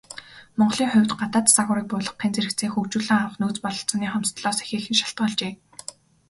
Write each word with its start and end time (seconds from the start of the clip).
Монголын 0.57 0.89
хувьд, 0.91 1.11
гадаад 1.21 1.47
загварыг 1.55 1.85
буулгахын 1.89 2.31
зэрэгцээ 2.35 2.69
хөгжүүлэн 2.71 3.17
авах 3.19 3.35
нөөц 3.39 3.57
бололцооны 3.63 4.07
хомсдолоос 4.11 4.59
ихээхэн 4.61 4.97
шалтгаалжээ. 4.99 5.53